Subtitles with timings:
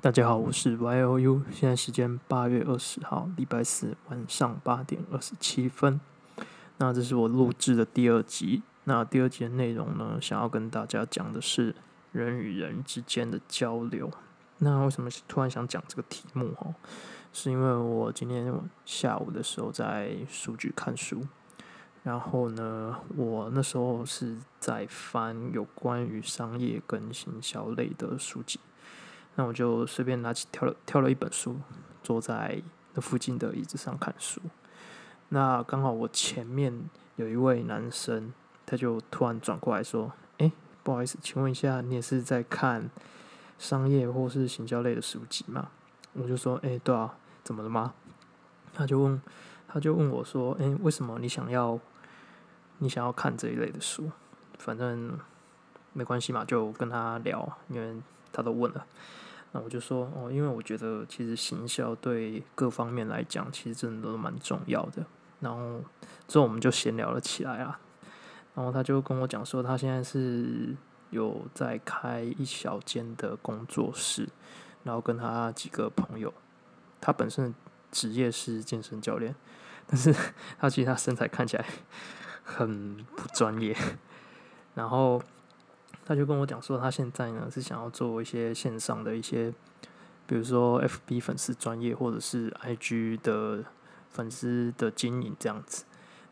[0.00, 6.00] 大家好，我是 Y O U，现在时间八月二十号，礼拜四晚上八点二十七分。
[6.76, 8.62] 那这是我录制的第二集。
[8.84, 11.74] 那第二集的内容呢，想要跟大家讲的是
[12.12, 14.08] 人与人之间的交流。
[14.58, 16.54] 那为什么突然想讲这个题目？
[16.60, 16.72] 哦，
[17.32, 18.54] 是因为我今天
[18.84, 21.26] 下午的时候在书局看书。
[22.04, 28.60] 然后呢，我那时候是在翻有关于商业跟行销类的书籍，
[29.38, 31.60] 那我就随便拿起挑了挑了一本书，
[32.02, 32.60] 坐在
[32.94, 34.40] 那附近的椅子上看书。
[35.28, 38.32] 那刚好我前面有一位男生，
[38.66, 40.50] 他就突然转过来说：“哎，
[40.82, 42.90] 不好意思，请问一下，你也是在看
[43.60, 45.68] 商业或是行销类的书籍吗？”
[46.14, 47.94] 我就说：“哎，对啊，怎么了吗？”
[48.74, 49.22] 他就问，
[49.68, 51.78] 他就问我说：“哎，为什么你想要？”
[52.80, 54.08] 你想要看这一类的书，
[54.58, 55.18] 反正
[55.92, 58.00] 没关系嘛，就跟他聊，因为
[58.32, 58.86] 他都问了。
[59.52, 65.04] 那我就说哦，因为我觉得其实行销对各方面来讲，其实真的都蛮重要的。
[65.40, 65.80] 然后
[66.26, 67.80] 之后我们就闲聊了起来啊。
[68.54, 70.76] 然后他就跟我讲说，他现在是
[71.10, 74.28] 有在开一小间的工作室，
[74.84, 76.32] 然后跟他几个朋友，
[77.00, 77.54] 他本身
[77.90, 79.34] 职业是健身教练，
[79.86, 80.14] 但是
[80.58, 81.64] 他其实他身材看起来。
[82.50, 83.76] 很不专业，
[84.74, 85.22] 然后
[86.08, 89.52] 他就跟我讲说，他现在呢是想要做一些线上的一些，
[90.26, 93.62] 比如说 FB 粉丝专业或者是 IG 的
[94.08, 95.84] 粉丝的经营这样子。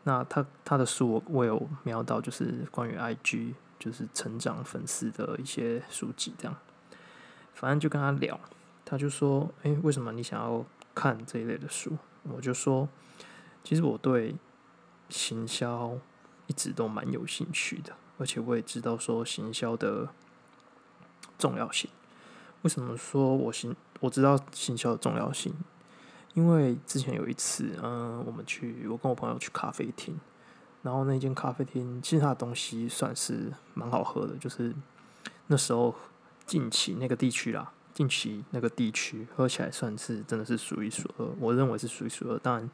[0.03, 6.57] 那他他的书我我有瞄到，就是关于 IG 就是成长粉丝的一些书籍这样。
[7.53, 8.39] 反正就跟他聊，
[8.83, 11.95] 他就说：“诶，为什么你想要看这一类的书？”
[12.35, 12.89] 我就说
[13.63, 14.35] ：“其实我对。”
[15.09, 15.97] 行销
[16.47, 20.09] 一直都蛮有兴趣的，而且我也知道说行销的
[21.37, 21.89] 重要性。
[22.63, 25.53] 为什么说我行我知道行销的重要性？
[26.33, 30.19] 因为之前有一次，嗯，我们去我跟我朋友去咖啡厅，
[30.83, 34.73] 然后那间咖啡厅其他的东西算是蛮好喝的，就是
[35.47, 35.95] 那时候
[36.45, 42.37] 近期那个地区啦，近期那个地区喝起来算是真的是数一数二，我认为是数一数二。
[42.37, 42.69] 当然。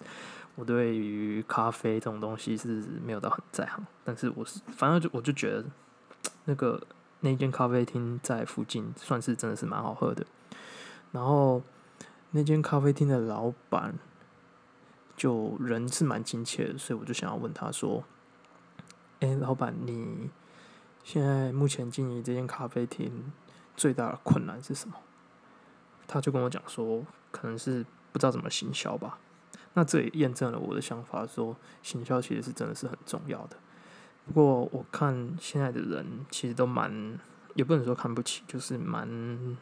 [0.56, 5.66] 我对于咖啡这种东西是没有到很在行，但是我是反正就我就觉得
[6.46, 6.80] 那个
[7.22, 10.24] 那间咖啡厅在附近算是真的是蛮好喝的。
[11.12, 11.60] 然后
[12.30, 13.98] 那间咖啡厅的老板
[15.18, 18.04] 就人是蛮亲切的，所以我就想要问他说
[19.22, 20.30] ：“哎，老板，你
[21.04, 23.32] 现在目前经营这间咖啡厅
[23.76, 24.98] 最大的困难是什么？”
[26.14, 29.18] 他就跟我讲说：“可能是不知道怎么行销吧。”
[29.74, 33.58] 那这也验证了我的想法，说行销其实是真的是很重要的。
[34.28, 37.18] 不过我看现在的人其实都蛮，
[37.56, 39.58] 也不能说看不起，就是蛮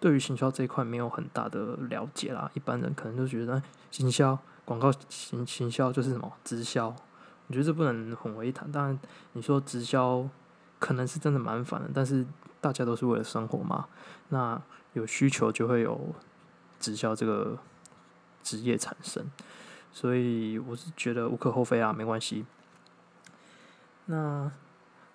[0.00, 2.50] 对于行销这一块没有很大的了解啦。
[2.54, 8.72] 一般人可能就觉得行销、广告行行销就是什么直销，我觉得这不能混为一谈。
[8.72, 8.98] 当然
[9.34, 10.26] 你说直销
[10.78, 12.24] 可能是真的蛮烦的，但是
[12.60, 13.88] 大家都是为了生活嘛，
[14.28, 14.60] 那
[14.92, 16.14] 有需求就会有
[16.78, 17.58] 直销这个。
[18.46, 19.28] 职业产生，
[19.92, 22.46] 所以我是觉得无可厚非啊，没关系。
[24.04, 24.48] 那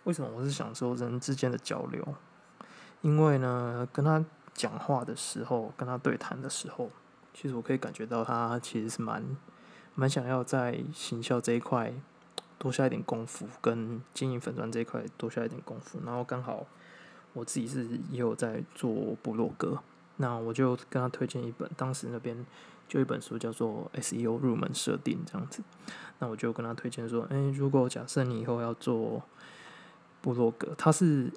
[0.04, 2.06] 为什么我是想说人之间的交流？
[3.02, 6.90] 因为呢，跟他讲话的时候，跟他对谈的时候，
[7.34, 9.24] 其实我可以感觉到他其实是蛮
[9.96, 11.94] 蛮想要在行销这一块
[12.58, 16.02] 多下一点功夫，跟经营粉砖这一块多下一点功夫。
[16.06, 16.68] 然后刚好
[17.34, 19.78] 我自己是也有在做部落格，
[20.18, 22.46] 那我就跟他推荐一本，当时那边。
[22.88, 25.64] 就一本书叫做《SEO 入门设定》这样子，
[26.20, 29.24] 那我就跟他推荐说：，哎，如果假设你以后要做
[30.22, 31.32] 部落格，他是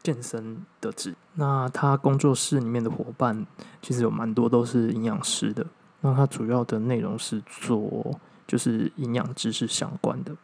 [0.00, 3.44] 健身的职，那他工作室里面的伙伴
[3.80, 5.66] 其实有蛮多都是营养师的，
[6.02, 8.16] 那他主要的内容是做
[8.46, 10.36] 就是营养知识相关的，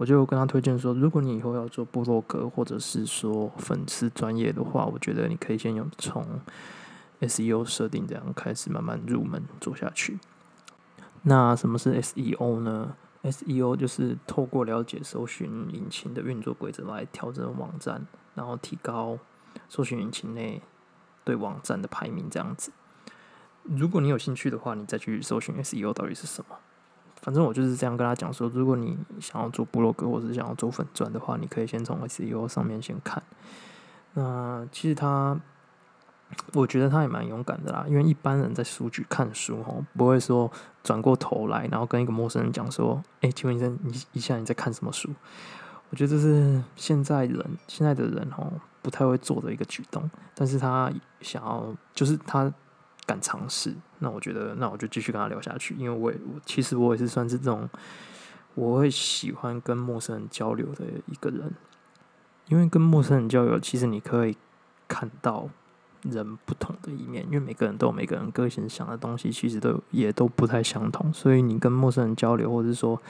[0.00, 6.24] 我就跟他推荐说：，如果你以后要做部落格或者是说粉丝专业的话，我觉得你可以先用从。
[7.20, 10.18] SEO 设定这样开始慢慢入门做下去。
[11.24, 19.18] 那什么是 SEO 呢？SEO 就是透过了解搜寻引擎的运作规则来调整网站，然后提高
[19.68, 20.62] 搜寻引擎内
[21.22, 22.72] 对网站的排名这样子。
[23.64, 26.56] 如果你有兴趣的话，你再去搜寻 SEO 到底是什么。
[27.22, 33.22] 反正我就是这样跟他讲说，如果你想要做部落格或者想要做粉钻的话，你可以先从 SEO 上面先看。
[34.14, 35.38] 那其实他。
[36.52, 40.48] 我觉得他也蛮勇敢的啦，因为一般人在书局看书哦，不会说
[40.80, 45.10] 转过头来，然后跟一个陌生人讲说：“哎，请问医生，你一下你在看什么书？”
[45.90, 50.88] 我觉得这是现在人现在的人哦不太会做的一个举动，但是他
[51.20, 52.52] 想要，就是他
[53.10, 57.68] 敢尝试，那我觉得，那我就继续跟他聊下去，因为我也，我其实我也是算是这种，
[58.54, 61.52] 我会喜欢跟陌生人交流的一个人，
[62.48, 64.36] 因为跟陌生人交流，其实你可以
[64.86, 65.48] 看到
[66.02, 73.00] 人不同的一面，因为每个人都有每个人个性，想的东西其实都也都不太相同，所以你跟陌生人交流，或者是说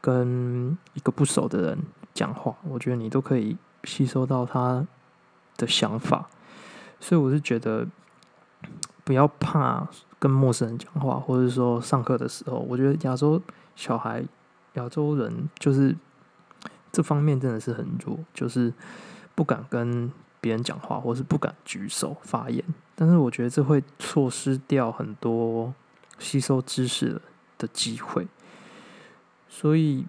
[0.00, 1.78] 跟一个不熟的人
[2.12, 4.84] 讲话，我觉得你都可以吸收到他。
[5.58, 6.28] 的想法，
[7.00, 7.88] 所以我是觉得
[9.06, 9.88] 不要怕
[10.18, 13.40] 跟陌生人讲话，或者说上课的时候，我觉得亚洲
[13.76, 14.24] 小孩、
[14.74, 15.96] 亚洲人就是
[16.90, 18.72] 这方面真的是很弱，就是
[19.36, 20.10] 不敢跟
[20.40, 22.64] 别人讲话，或是不敢举手发言。
[22.96, 25.72] 但是我觉得这会错失掉很多
[26.18, 27.22] 吸收知识
[27.56, 28.26] 的机会，
[29.48, 30.04] 所以。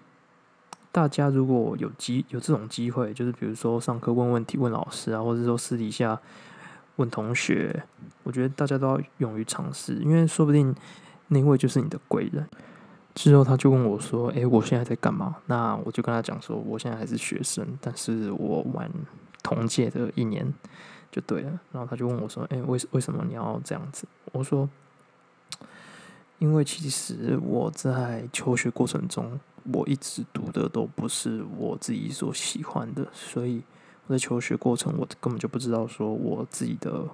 [0.90, 6.18] 大家如果有机有这种机会，就是比如说上课问问题问老师啊，或者说私底下
[6.98, 7.82] 问同学，
[8.22, 10.72] 我觉得大家都要勇于尝试，因为说不定
[11.26, 12.46] 那位就是你的贵人。
[13.14, 18.88] 之后他就问我说：“诶，我现在在干嘛？”那我就跟他讲说：“我现在还是学生，但是我玩
[19.42, 20.54] 同届的一年
[21.10, 24.68] 就对了。”然后他就问我说：“诶，为为什么你要这样子？”我说
[26.38, 29.40] ：“因为其实我在求学过程中。”
[29.70, 33.62] 我一直读的都不是我自己所喜欢的，所以
[34.08, 37.04] 在求学过程，我根本就不知道说我自己的。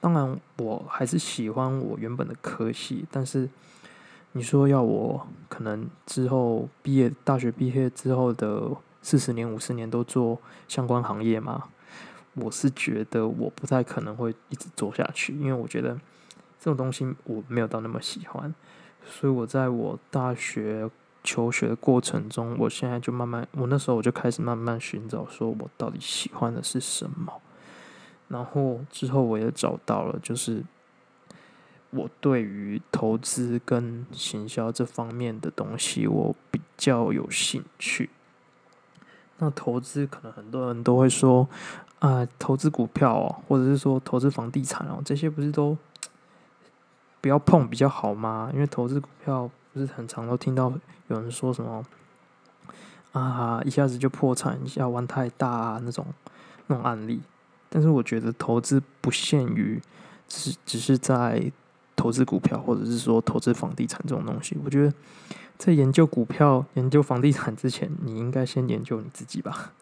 [0.00, 3.48] 当然，我还是喜欢我原本的科系，但是
[4.32, 8.70] 你说要我可能之后毕业，大学毕业之后的
[9.00, 10.38] 四十年、五十年都做
[10.68, 11.68] 相关行业吗？
[12.34, 15.94] 我是觉得我不太可能会一直做下去，因为我觉得
[16.58, 18.54] 这种东西我没有到那么喜欢，
[19.06, 20.90] 所以我在我大学。
[21.24, 27.40] 求学的过程中，我现在就慢慢，我那时候我就开始慢慢寻找，说我到底喜欢的是什么。
[28.28, 30.62] 然后之后我也找到了，就是
[31.90, 38.10] 我对于投资跟行销这方面的东西，我比较有兴趣。
[39.38, 41.48] 那投资可能很多人都会说，
[42.00, 45.76] 啊，投资股票哦，或者是说投资房地产哦，这些不是都
[47.22, 48.50] 不要碰比较好吗？
[48.52, 49.50] 因为投资股票。
[49.74, 50.72] 不是很常都听到
[51.08, 51.84] 有人说什么
[53.12, 56.06] 啊，一下子就破产，一下玩太大啊那种
[56.68, 57.20] 那种案例。
[57.68, 59.82] 但是我觉得投资不限于
[60.28, 61.50] 只只是在
[61.96, 64.56] 投资股票，或者是说投资房地产这种东西。
[64.64, 64.94] 我觉得
[65.58, 69.72] 在研究股票、研究房地产之前，你应该先研究你自己吧。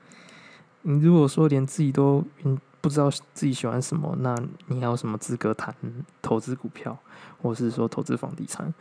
[0.82, 2.24] 你如果说连自己都
[2.82, 4.37] 不知道自己喜欢什么，那
[4.67, 5.75] 你还有什么资格谈
[6.20, 6.99] 投资股票，
[7.40, 8.75] 或是说投资房地产？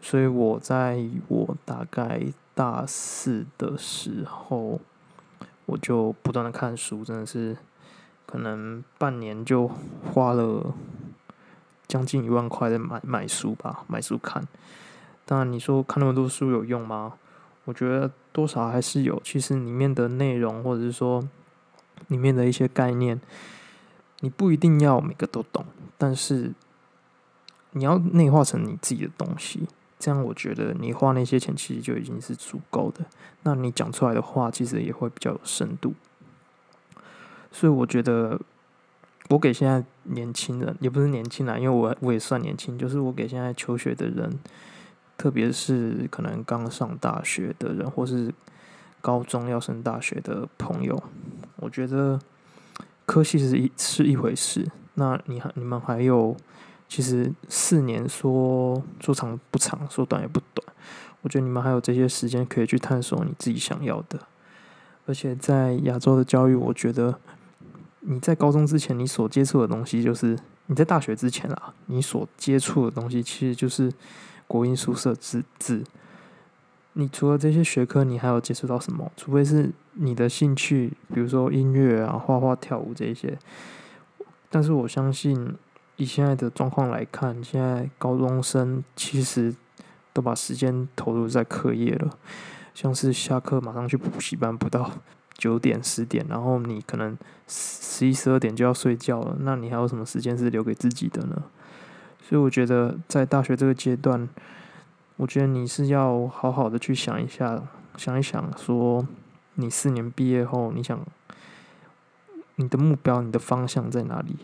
[0.00, 2.22] 所以我在我大概
[2.54, 4.78] 大四的时候，
[5.66, 7.56] 我就不断的看书，真的是
[8.26, 9.68] 可能半年就
[10.12, 10.74] 花了
[11.88, 14.46] 将近一万块在买买书吧，买书看。
[15.24, 17.14] 当然，你说看那么多书有用吗？
[17.64, 19.20] 我觉得多少还是有。
[19.24, 21.26] 其实里面的内容，或者是说
[22.06, 23.20] 里面的一些概念，
[24.20, 25.66] 你不一定要每个都懂，
[25.98, 26.52] 但是
[27.72, 29.66] 你要内化成你自己的东西。
[29.98, 33.04] 这样我觉得你花那些钱其实就已经是足够的。
[33.42, 35.92] 那你讲出来的话，其实也会比较有深度。
[37.50, 38.40] 所以我觉得，
[39.28, 44.38] 我给现在年轻人，也不是年轻人，因为我我也算年轻，就是我给现在求学的人，
[45.16, 48.32] 特别是可能刚上大学的人，或是
[49.00, 51.02] 高中要升大学的朋友，
[51.58, 52.18] 我觉得
[53.06, 54.66] 科系是一是一回事。
[54.94, 56.36] 那你还你们还有？
[56.90, 60.66] 其实四年说说长不长，说短也不短。
[61.20, 64.18] 我觉得你们还有这些时间可以去探索你自己想要的。
[65.04, 67.20] 而且在亚洲的教育，我觉得
[68.00, 70.38] 你在高中之前，你所接触的东西就是
[70.68, 73.92] 你在大学之前啊，你所接触的东西其实就是
[74.46, 75.84] 国音宿舍之字。
[76.94, 79.12] 你除了这些学科，你还有接触到什么？
[79.14, 83.38] 除非是你的兴趣，比如说音乐啊、画画、跳舞这些。
[84.48, 85.54] 但是我相信。
[86.00, 89.52] 以现在的状况来看，现在高中生其实
[90.12, 92.16] 都把时间投入在课业了，
[92.72, 94.92] 像是下课马上去补习班，不到
[95.36, 101.42] 九点十点，然后你可能十一十二点就要睡觉了，那你还有什么时间是留给自己的呢？
[102.22, 104.28] 所以我觉得在大学这个阶段，
[105.16, 107.60] 我觉得你是要好好的去想一下，
[107.96, 109.04] 想一想，说
[109.60, 111.04] 你四年毕业后，你想
[112.54, 114.36] 你的目标、你的方向在哪里？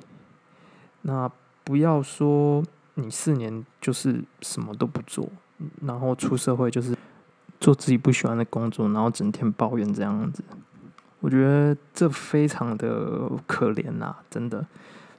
[1.02, 1.30] 那
[1.62, 5.28] 不要说你四年就是什么都不做，
[5.83, 6.97] 然后出社会就是
[7.61, 10.42] 做自己不喜欢的工作，然后整天抱怨这样子。
[11.21, 14.66] 我觉得这非常的可怜呐，真的。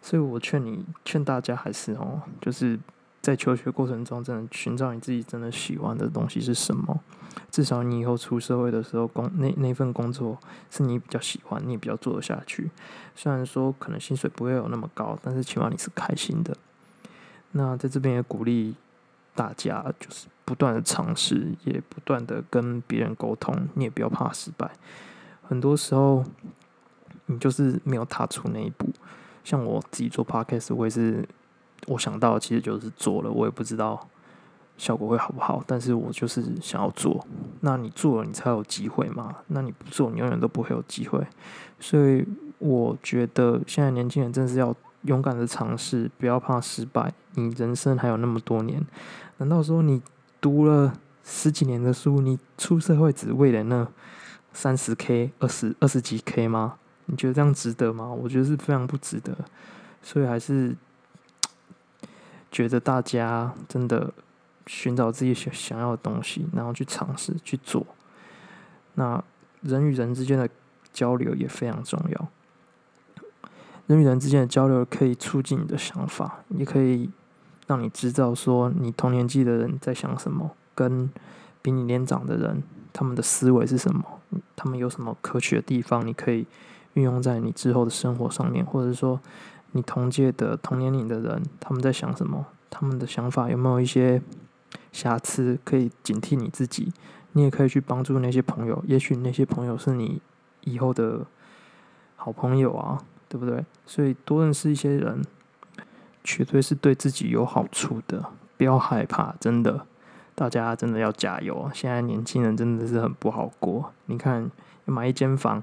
[0.02, 2.78] 所以我劝你，劝大家还是哦，就是
[3.26, 7.00] 在求学过程中，真的寻找你自己真的喜欢的东西是什么。
[7.50, 10.38] 至少你以后出社会的时候，工那那份工作
[10.70, 12.70] 是你比较喜欢，你也比较做得下去。
[13.16, 16.56] 虽然说可能薪水不会有那么高，但是起码你是开心的。
[17.54, 18.76] 那在这边也鼓励
[19.34, 24.70] 大家，就是不断的尝试，也不断的跟别人沟通，你也不要怕失败。
[25.42, 26.24] 很多时候，
[27.26, 28.90] 你就是没有踏出那一步。
[29.44, 31.28] 像我自己做 podcast，我也是，
[31.88, 34.08] 我想到其实就是做了，我也不知道
[34.78, 37.26] 效果会好不好，但是我就是想要做。
[37.62, 39.36] 那你做了，你才有机会嘛？
[39.48, 41.26] 那你不做，你永远都不会有机会。
[41.80, 42.26] 所以
[42.60, 47.14] 我觉得现在年轻人真是要勇敢的尝试，不要怕失败。
[47.36, 48.86] 你人生还有那么多年，
[49.38, 50.02] 难道说你
[50.42, 53.88] 读了十几年的书，你出社会只为了那
[54.54, 56.76] 三十 k、二十二十几 k 吗？
[57.06, 58.10] 你觉得这样值得吗？
[58.10, 59.36] 我觉得是非常不值得，
[60.02, 60.76] 所以还是
[62.56, 64.14] 觉得大家真的
[64.66, 67.86] 寻找自己想想要的东西，然后去尝试去做。
[68.94, 69.22] 那
[69.60, 70.50] 人与人之间的
[70.94, 72.28] 交流也非常重要，
[73.88, 77.10] 人与人之间的交流可以促进你的想法，也可以
[77.68, 81.10] 让你知道说你同年纪的人在想什么，跟
[81.62, 84.22] 比你年长的人他们的思维是什么，
[84.56, 86.48] 他们有什么可取的地方，你可以。
[86.94, 89.20] 运用在你之后的生活上面，或者说
[89.76, 92.46] 你同届的同年龄的人，他们在想什么？
[92.70, 94.22] 他们的想法有没有一些
[94.94, 95.60] 瑕疵？
[95.66, 96.94] 可以警惕你自己。
[97.34, 100.22] 你也可以去帮助那些朋友，也许那些朋友是你
[100.62, 101.26] 以后的
[102.16, 103.66] 好朋友啊，对不对？
[103.86, 105.22] 所以多认识一些人，
[106.24, 108.26] 绝对是对自己有好处的。
[108.56, 109.86] 不要害怕，真的，
[110.34, 111.72] 大家真的要加油啊。
[111.74, 113.92] 现在年轻人真的是很不好过。
[114.06, 114.50] 你看，
[114.86, 115.62] 买一间房。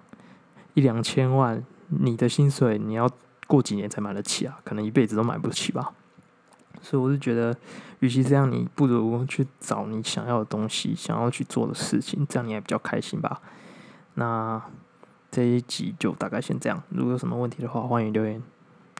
[0.74, 3.08] 一两千万，你的薪水你要
[3.52, 4.58] 过几年才买得起啊？
[4.64, 5.92] 可能一辈子都买不起吧。
[6.80, 7.54] 所以我是觉得，
[8.00, 13.42] 与其这样，你不如去找你想要的东西，想要去做的事情，这样你还比较开心吧。
[14.14, 14.62] 那
[15.30, 16.82] 这一集就大概先这样。
[16.88, 18.42] 如果有什么问题的话，欢迎留言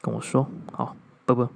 [0.03, 0.47] 跟我说。
[0.71, 0.95] 好，
[1.25, 1.49] 拜拜。